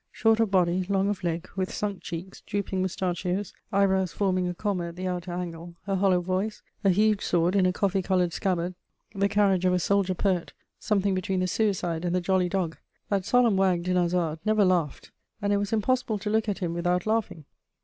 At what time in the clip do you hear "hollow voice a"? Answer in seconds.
5.95-6.89